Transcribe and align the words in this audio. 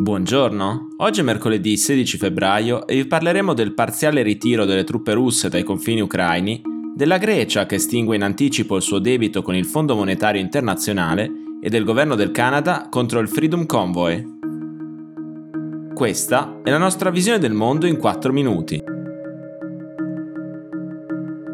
Buongiorno, 0.00 0.94
oggi 0.96 1.20
è 1.20 1.22
mercoledì 1.22 1.76
16 1.76 2.16
febbraio 2.16 2.86
e 2.86 2.94
vi 2.94 3.06
parleremo 3.06 3.52
del 3.52 3.74
parziale 3.74 4.22
ritiro 4.22 4.64
delle 4.64 4.82
truppe 4.82 5.12
russe 5.12 5.50
dai 5.50 5.62
confini 5.62 6.00
ucraini, 6.00 6.62
della 6.96 7.18
Grecia 7.18 7.66
che 7.66 7.74
estingue 7.74 8.16
in 8.16 8.22
anticipo 8.22 8.76
il 8.76 8.82
suo 8.82 8.98
debito 8.98 9.42
con 9.42 9.54
il 9.54 9.66
Fondo 9.66 9.94
Monetario 9.94 10.40
Internazionale 10.40 11.30
e 11.60 11.68
del 11.68 11.84
governo 11.84 12.14
del 12.14 12.30
Canada 12.30 12.86
contro 12.88 13.20
il 13.20 13.28
Freedom 13.28 13.66
Convoy. 13.66 14.24
Questa 15.92 16.60
è 16.64 16.70
la 16.70 16.78
nostra 16.78 17.10
visione 17.10 17.38
del 17.38 17.52
mondo 17.52 17.86
in 17.86 17.98
4 17.98 18.32
minuti. 18.32 18.82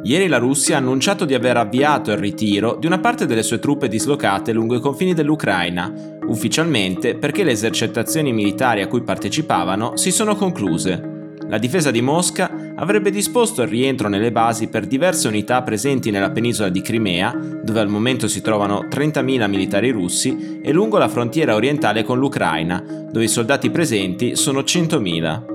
Ieri 0.05 0.29
la 0.29 0.39
Russia 0.39 0.77
ha 0.77 0.79
annunciato 0.79 1.25
di 1.25 1.35
aver 1.35 1.57
avviato 1.57 2.13
il 2.13 2.19
ritiro 2.19 2.77
di 2.77 2.87
una 2.87 3.01
parte 3.01 3.27
delle 3.27 3.43
sue 3.43 3.59
truppe 3.59 3.89
dislocate 3.89 4.53
lungo 4.53 4.77
i 4.77 4.81
confini 4.81 5.15
dell'Ucraina, 5.15 6.16
ufficialmente 6.29 7.15
perché 7.17 7.45
le 7.45 7.53
esercitazioni 7.53 8.33
militari 8.33 8.83
a 8.83 8.89
cui 8.89 9.03
partecipavano 9.03 9.97
si 9.97 10.11
sono 10.11 10.35
concluse. 10.37 11.15
La 11.49 11.59
difesa 11.59 11.93
di 11.93 12.01
Mosca 12.01 12.73
avrebbe 12.75 13.11
disposto 13.11 13.63
il 13.63 13.69
rientro 13.69 14.09
nelle 14.09 14.33
basi 14.33 14.67
per 14.67 14.87
diverse 14.87 15.29
unità 15.29 15.63
presenti 15.63 16.11
nella 16.11 16.31
penisola 16.31 16.69
di 16.69 16.83
Crimea, 16.83 17.33
dove 17.63 17.81
al 17.81 17.89
momento 17.89 18.27
si 18.27 18.41
trovano 18.41 18.87
30.000 18.91 19.49
militari 19.49 19.91
russi, 19.91 20.61
e 20.61 20.73
lungo 20.73 20.99
la 20.99 21.09
frontiera 21.09 21.55
orientale 21.55 22.03
con 22.03 22.19
l'Ucraina, 22.19 22.83
dove 23.11 23.25
i 23.25 23.29
soldati 23.29 23.71
presenti 23.71 24.35
sono 24.35 24.61
100.000. 24.61 25.55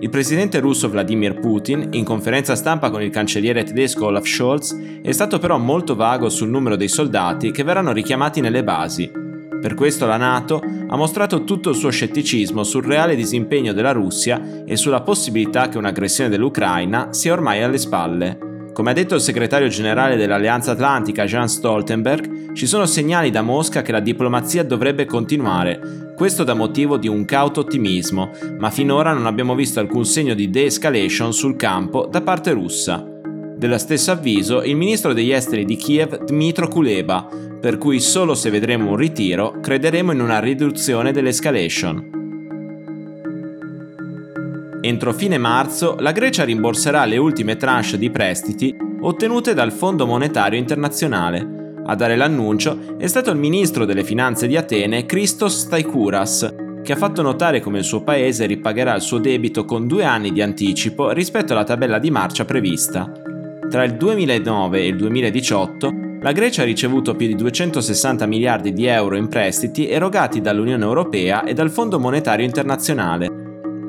Il 0.00 0.08
presidente 0.08 0.58
russo 0.58 0.88
Vladimir 0.88 1.38
Putin, 1.38 1.90
in 1.92 2.04
conferenza 2.04 2.56
stampa 2.56 2.90
con 2.90 3.02
il 3.02 3.10
cancelliere 3.10 3.62
tedesco 3.62 4.06
Olaf 4.06 4.26
Scholz, 4.26 5.00
è 5.02 5.12
stato 5.12 5.38
però 5.38 5.58
molto 5.58 5.94
vago 5.94 6.28
sul 6.28 6.48
numero 6.48 6.74
dei 6.74 6.88
soldati 6.88 7.52
che 7.52 7.62
verranno 7.62 7.92
richiamati 7.92 8.40
nelle 8.40 8.64
basi. 8.64 9.31
Per 9.62 9.74
questo 9.74 10.06
la 10.06 10.16
Nato 10.16 10.60
ha 10.88 10.96
mostrato 10.96 11.44
tutto 11.44 11.70
il 11.70 11.76
suo 11.76 11.90
scetticismo 11.90 12.64
sul 12.64 12.84
reale 12.84 13.14
disimpegno 13.14 13.72
della 13.72 13.92
Russia 13.92 14.64
e 14.66 14.76
sulla 14.76 15.02
possibilità 15.02 15.68
che 15.68 15.78
un'aggressione 15.78 16.28
dell'Ucraina 16.28 17.12
sia 17.12 17.32
ormai 17.32 17.62
alle 17.62 17.78
spalle. 17.78 18.38
Come 18.72 18.90
ha 18.90 18.92
detto 18.92 19.14
il 19.14 19.20
segretario 19.20 19.68
generale 19.68 20.16
dell'Alleanza 20.16 20.72
Atlantica 20.72 21.26
Jean 21.26 21.48
Stoltenberg, 21.48 22.54
ci 22.54 22.66
sono 22.66 22.86
segnali 22.86 23.30
da 23.30 23.42
Mosca 23.42 23.82
che 23.82 23.92
la 23.92 24.00
diplomazia 24.00 24.64
dovrebbe 24.64 25.04
continuare, 25.04 26.12
questo 26.16 26.42
da 26.42 26.54
motivo 26.54 26.96
di 26.96 27.06
un 27.06 27.24
cauto 27.24 27.60
ottimismo, 27.60 28.30
ma 28.58 28.70
finora 28.70 29.12
non 29.12 29.26
abbiamo 29.26 29.54
visto 29.54 29.78
alcun 29.78 30.04
segno 30.04 30.34
di 30.34 30.50
de-escalation 30.50 31.32
sul 31.32 31.54
campo 31.54 32.08
da 32.10 32.20
parte 32.20 32.50
russa. 32.50 33.06
Dello 33.56 33.78
stesso 33.78 34.10
avviso 34.10 34.64
il 34.64 34.74
ministro 34.74 35.12
degli 35.12 35.30
esteri 35.30 35.64
di 35.64 35.76
Kiev 35.76 36.24
Dmitro 36.24 36.66
Kuleba, 36.66 37.28
per 37.62 37.78
cui 37.78 38.00
solo 38.00 38.34
se 38.34 38.50
vedremo 38.50 38.90
un 38.90 38.96
ritiro 38.96 39.60
crederemo 39.60 40.10
in 40.10 40.20
una 40.20 40.40
riduzione 40.40 41.12
dell'escalation. 41.12 42.10
Entro 44.80 45.12
fine 45.12 45.38
marzo 45.38 45.94
la 46.00 46.10
Grecia 46.10 46.42
rimborserà 46.42 47.04
le 47.04 47.18
ultime 47.18 47.56
tranche 47.56 47.98
di 47.98 48.10
prestiti 48.10 48.76
ottenute 49.02 49.54
dal 49.54 49.70
Fondo 49.70 50.06
Monetario 50.06 50.58
Internazionale. 50.58 51.76
A 51.86 51.94
dare 51.94 52.16
l'annuncio 52.16 52.96
è 52.98 53.06
stato 53.06 53.30
il 53.30 53.38
ministro 53.38 53.84
delle 53.84 54.02
finanze 54.02 54.48
di 54.48 54.56
Atene 54.56 55.06
Christos 55.06 55.60
Staikouras, 55.60 56.54
che 56.82 56.92
ha 56.92 56.96
fatto 56.96 57.22
notare 57.22 57.60
come 57.60 57.78
il 57.78 57.84
suo 57.84 58.02
paese 58.02 58.44
ripagherà 58.46 58.96
il 58.96 59.02
suo 59.02 59.18
debito 59.18 59.64
con 59.64 59.86
due 59.86 60.02
anni 60.02 60.32
di 60.32 60.42
anticipo 60.42 61.12
rispetto 61.12 61.52
alla 61.52 61.62
tabella 61.62 62.00
di 62.00 62.10
marcia 62.10 62.44
prevista. 62.44 63.08
Tra 63.70 63.84
il 63.84 63.94
2009 63.94 64.80
e 64.80 64.86
il 64.88 64.96
2018 64.96 66.10
la 66.22 66.30
Grecia 66.30 66.62
ha 66.62 66.64
ricevuto 66.64 67.16
più 67.16 67.26
di 67.26 67.34
260 67.34 68.26
miliardi 68.26 68.72
di 68.72 68.86
euro 68.86 69.16
in 69.16 69.26
prestiti 69.26 69.88
erogati 69.88 70.40
dall'Unione 70.40 70.84
Europea 70.84 71.42
e 71.42 71.52
dal 71.52 71.70
Fondo 71.70 71.98
Monetario 71.98 72.46
Internazionale, 72.46 73.28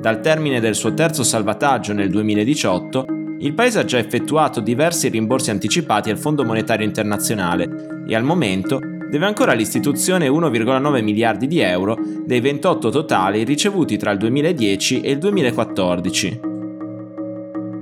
dal 0.01 0.19
termine 0.19 0.59
del 0.59 0.73
suo 0.73 0.95
terzo 0.95 1.23
salvataggio 1.23 1.93
nel 1.93 2.09
2018, 2.09 3.05
il 3.39 3.53
paese 3.53 3.79
ha 3.79 3.85
già 3.85 3.99
effettuato 3.99 4.61
diversi 4.61 5.09
rimborsi 5.09 5.51
anticipati 5.51 6.09
al 6.09 6.17
Fondo 6.17 6.43
Monetario 6.43 6.85
Internazionale 6.85 8.03
e 8.07 8.15
al 8.15 8.23
momento 8.23 8.79
deve 9.11 9.25
ancora 9.27 9.51
all'istituzione 9.51 10.27
1,9 10.27 11.03
miliardi 11.03 11.45
di 11.45 11.59
euro 11.59 11.95
dei 12.25 12.39
28 12.39 12.89
totali 12.89 13.43
ricevuti 13.43 13.95
tra 13.95 14.09
il 14.09 14.17
2010 14.17 15.01
e 15.01 15.11
il 15.11 15.19
2014. 15.19 16.52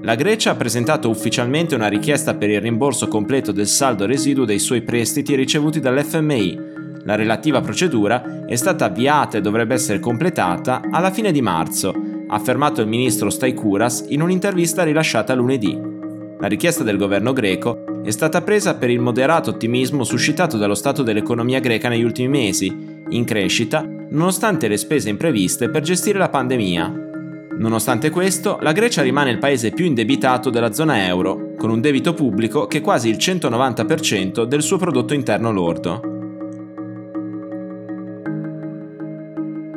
La 0.04 0.16
Grecia 0.16 0.52
ha 0.52 0.56
presentato 0.56 1.10
ufficialmente 1.10 1.76
una 1.76 1.88
richiesta 1.88 2.34
per 2.34 2.50
il 2.50 2.60
rimborso 2.60 3.08
completo 3.08 3.52
del 3.52 3.68
saldo 3.68 4.08
residuo 4.08 4.46
dei 4.46 4.58
suoi 4.58 4.82
prestiti 4.82 5.36
ricevuti 5.36 5.80
dall'FMI. 5.80 6.60
La 7.04 7.14
relativa 7.14 7.62
procedura 7.62 8.46
è 8.48 8.56
stata 8.56 8.86
avviata 8.86 9.38
e 9.38 9.42
dovrebbe 9.42 9.76
essere 9.76 10.00
completata 10.00 10.82
alla 10.90 11.12
fine 11.12 11.32
di 11.32 11.42
marzo 11.42 11.94
ha 12.28 12.36
affermato 12.36 12.82
il 12.82 12.88
ministro 12.88 13.30
Staikouras 13.30 14.06
in 14.08 14.24
un'intervista 14.24 14.84
rilasciata 14.84 15.36
lunedì. 15.36 15.80
La 16.40 16.48
richiesta 16.48 16.84
del 16.84 16.98
governo 16.98 17.34
greco 17.34 18.02
è 18.04 18.10
stata 18.10 18.42
presa 18.42 18.76
per 18.76 18.90
il 18.90 19.00
moderato 19.00 19.52
ottimismo 19.52 20.04
suscitato 20.04 20.58
dallo 20.58 20.74
stato 20.74 21.04
dell'economia 21.04 21.60
greca 21.60 21.90
negli 21.90 22.04
ultimi 22.04 22.30
mesi, 22.30 23.04
in 23.10 23.24
crescita, 23.24 23.86
nonostante 24.10 24.68
le 24.68 24.78
spese 24.78 25.10
impreviste 25.10 25.70
per 25.70 25.84
gestire 25.84 26.18
la 26.18 26.30
pandemia. 26.30 27.10
Nonostante 27.62 28.10
questo, 28.10 28.58
la 28.62 28.72
Grecia 28.72 29.04
rimane 29.04 29.30
il 29.30 29.38
paese 29.38 29.70
più 29.70 29.86
indebitato 29.86 30.50
della 30.50 30.74
zona 30.74 31.06
euro, 31.06 31.54
con 31.56 31.70
un 31.70 31.80
debito 31.80 32.16
pubblico 32.16 32.66
che 32.66 32.80
è 32.80 32.82
quasi 32.82 33.08
il 33.08 33.18
190% 33.18 34.46
del 34.46 34.64
suo 34.64 34.78
prodotto 34.78 35.14
interno 35.14 35.52
lordo. 35.52 36.02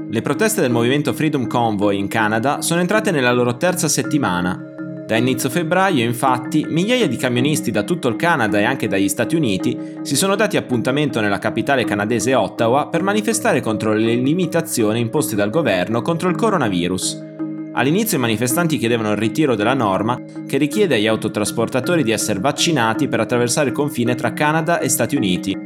Le 0.09 0.23
proteste 0.23 0.63
del 0.63 0.71
movimento 0.71 1.13
Freedom 1.13 1.47
Convoy 1.47 1.99
in 1.99 2.09
Canada 2.09 2.63
sono 2.63 2.81
entrate 2.81 3.11
nella 3.11 3.33
loro 3.33 3.59
terza 3.59 3.87
settimana. 3.87 4.59
Da 5.07 5.17
inizio 5.17 5.51
febbraio, 5.51 6.03
infatti, 6.05 6.65
migliaia 6.67 7.07
di 7.07 7.19
camionisti 7.19 7.71
da 7.71 7.83
tutto 7.83 8.09
il 8.09 8.17
Canada 8.17 8.59
e 8.59 8.65
anche 8.65 8.89
dagli 8.89 9.11
Stati 9.11 9.37
Uniti 9.37 9.99
si 10.01 10.17
sono 10.17 10.37
dati 10.37 10.57
appuntamento 10.57 11.21
nella 11.21 11.39
capitale 11.39 11.85
canadese 11.85 12.35
Ottawa 12.35 12.87
per 12.87 13.03
manifestare 13.03 13.61
contro 13.61 13.93
le 13.93 14.15
limitazioni 14.15 15.01
imposte 15.01 15.37
dal 15.37 15.51
governo 15.51 16.01
contro 16.01 16.31
il 16.31 16.37
coronavirus. 16.37 17.33
All'inizio 17.77 18.19
i 18.19 18.21
manifestanti 18.21 18.79
chiedevano 18.79 19.11
il 19.11 19.17
ritiro 19.17 19.57
della 19.57 19.75
norma 19.75 20.17
che 20.47 20.59
richiede 20.59 20.95
agli 20.95 21.09
autotrasportatori 21.09 22.05
di 22.05 22.13
essere 22.13 22.39
vaccinati 22.39 23.09
per 23.09 23.19
attraversare 23.19 23.71
il 23.71 23.75
confine 23.75 24.15
tra 24.15 24.33
Canada 24.33 24.79
e 24.79 24.89
Stati 24.89 25.17
Uniti. 25.17 25.57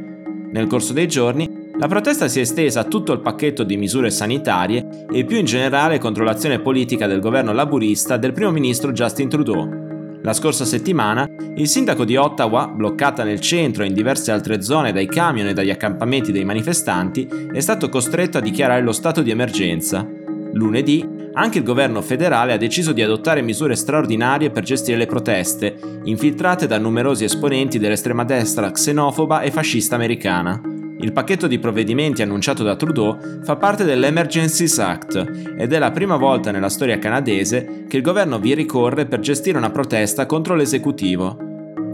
Nel 0.51 0.65
corso 0.65 0.91
dei 0.91 1.07
giorni 1.07 1.67
la 1.77 1.87
protesta 1.87 2.27
si 2.27 2.39
è 2.39 2.41
estesa 2.41 2.79
a 2.79 2.85
tutto 2.85 3.13
il 3.13 3.21
pacchetto 3.21 3.63
di 3.63 3.77
misure 3.77 4.09
sanitarie 4.09 5.05
e 5.11 5.23
più 5.23 5.37
in 5.37 5.45
generale 5.45 5.99
contro 5.99 6.23
l'azione 6.23 6.59
politica 6.59 7.05
del 7.05 7.19
governo 7.19 7.53
laburista 7.53 8.17
del 8.17 8.33
primo 8.33 8.49
ministro 8.49 8.91
Justin 8.91 9.29
Trudeau. 9.29 9.87
La 10.23 10.33
scorsa 10.33 10.65
settimana, 10.65 11.29
il 11.55 11.67
sindaco 11.67 12.05
di 12.05 12.17
Ottawa, 12.17 12.67
bloccata 12.67 13.23
nel 13.23 13.39
centro 13.39 13.83
e 13.83 13.87
in 13.87 13.93
diverse 13.93 14.31
altre 14.31 14.63
zone 14.63 14.91
dai 14.91 15.05
camion 15.05 15.47
e 15.47 15.53
dagli 15.53 15.69
accampamenti 15.69 16.31
dei 16.31 16.43
manifestanti, 16.43 17.27
è 17.53 17.59
stato 17.59 17.87
costretto 17.87 18.39
a 18.39 18.41
dichiarare 18.41 18.81
lo 18.81 18.91
stato 18.91 19.21
di 19.21 19.29
emergenza. 19.29 20.18
Lunedì, 20.53 21.07
anche 21.33 21.59
il 21.59 21.63
governo 21.63 22.01
federale 22.01 22.53
ha 22.53 22.57
deciso 22.57 22.91
di 22.91 23.01
adottare 23.01 23.41
misure 23.41 23.75
straordinarie 23.75 24.49
per 24.49 24.63
gestire 24.63 24.97
le 24.97 25.05
proteste, 25.05 25.77
infiltrate 26.03 26.67
da 26.67 26.77
numerosi 26.77 27.23
esponenti 27.23 27.77
dell'estrema 27.77 28.23
destra 28.23 28.71
xenofoba 28.71 29.41
e 29.41 29.51
fascista 29.51 29.95
americana. 29.95 30.59
Il 31.01 31.13
pacchetto 31.13 31.47
di 31.47 31.59
provvedimenti 31.59 32.21
annunciato 32.21 32.63
da 32.63 32.75
Trudeau 32.75 33.17
fa 33.41 33.55
parte 33.55 33.85
dell'Emergencies 33.85 34.79
Act 34.79 35.53
ed 35.57 35.71
è 35.71 35.79
la 35.79 35.91
prima 35.91 36.17
volta 36.17 36.51
nella 36.51 36.67
storia 36.67 36.99
canadese 36.99 37.85
che 37.87 37.95
il 37.95 38.03
governo 38.03 38.37
vi 38.37 38.53
ricorre 38.53 39.05
per 39.05 39.19
gestire 39.21 39.57
una 39.57 39.69
protesta 39.69 40.25
contro 40.25 40.55
l'esecutivo. 40.55 41.37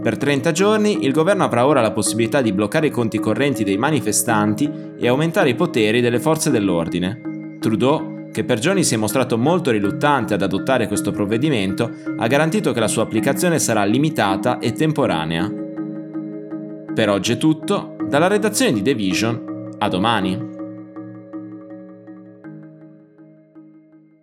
Per 0.02 0.16
30 0.16 0.50
giorni 0.50 1.04
il 1.04 1.12
governo 1.12 1.44
avrà 1.44 1.66
ora 1.66 1.80
la 1.80 1.92
possibilità 1.92 2.40
di 2.40 2.52
bloccare 2.52 2.88
i 2.88 2.90
conti 2.90 3.18
correnti 3.18 3.62
dei 3.62 3.76
manifestanti 3.76 4.68
e 4.98 5.06
aumentare 5.06 5.50
i 5.50 5.54
poteri 5.54 6.00
delle 6.00 6.18
forze 6.18 6.50
dell'ordine. 6.50 7.58
Trudeau, 7.60 8.15
che 8.36 8.44
per 8.44 8.58
giorni 8.58 8.84
si 8.84 8.92
è 8.92 8.98
mostrato 8.98 9.38
molto 9.38 9.70
riluttante 9.70 10.34
ad 10.34 10.42
adottare 10.42 10.88
questo 10.88 11.10
provvedimento, 11.10 11.90
ha 12.18 12.26
garantito 12.26 12.72
che 12.72 12.80
la 12.80 12.86
sua 12.86 13.04
applicazione 13.04 13.58
sarà 13.58 13.82
limitata 13.84 14.58
e 14.58 14.72
temporanea. 14.72 15.50
Per 16.94 17.08
oggi 17.08 17.32
è 17.32 17.38
tutto, 17.38 17.96
dalla 18.06 18.26
redazione 18.26 18.74
di 18.74 18.82
The 18.82 18.92
Vision, 18.92 19.70
a 19.78 19.88
domani. 19.88 20.55